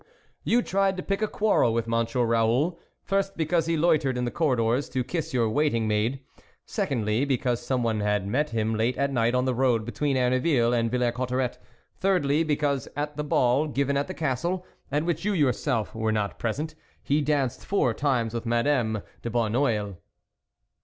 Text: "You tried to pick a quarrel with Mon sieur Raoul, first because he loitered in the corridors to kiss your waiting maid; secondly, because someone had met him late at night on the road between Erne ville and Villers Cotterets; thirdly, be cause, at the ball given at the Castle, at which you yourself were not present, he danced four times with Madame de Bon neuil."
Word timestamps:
"You 0.43 0.63
tried 0.63 0.97
to 0.97 1.03
pick 1.03 1.21
a 1.21 1.27
quarrel 1.27 1.75
with 1.75 1.85
Mon 1.85 2.07
sieur 2.07 2.25
Raoul, 2.25 2.79
first 3.03 3.37
because 3.37 3.67
he 3.67 3.77
loitered 3.77 4.17
in 4.17 4.25
the 4.25 4.31
corridors 4.31 4.89
to 4.89 5.03
kiss 5.03 5.31
your 5.31 5.47
waiting 5.47 5.87
maid; 5.87 6.21
secondly, 6.65 7.23
because 7.23 7.61
someone 7.63 7.99
had 7.99 8.25
met 8.25 8.49
him 8.49 8.73
late 8.73 8.97
at 8.97 9.13
night 9.13 9.35
on 9.35 9.45
the 9.45 9.53
road 9.53 9.85
between 9.85 10.17
Erne 10.17 10.41
ville 10.41 10.73
and 10.73 10.89
Villers 10.89 11.13
Cotterets; 11.13 11.59
thirdly, 11.99 12.43
be 12.43 12.55
cause, 12.55 12.87
at 12.95 13.15
the 13.15 13.23
ball 13.23 13.67
given 13.67 13.95
at 13.95 14.07
the 14.07 14.15
Castle, 14.15 14.65
at 14.91 15.05
which 15.05 15.23
you 15.23 15.33
yourself 15.33 15.93
were 15.93 16.11
not 16.11 16.39
present, 16.39 16.73
he 17.03 17.21
danced 17.21 17.63
four 17.63 17.93
times 17.93 18.33
with 18.33 18.43
Madame 18.43 19.03
de 19.21 19.29
Bon 19.29 19.51
neuil." 19.51 19.97